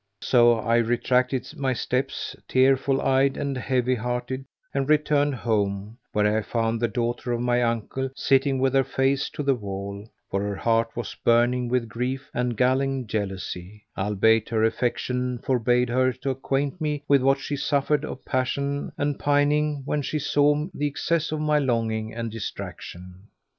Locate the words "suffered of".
17.55-18.25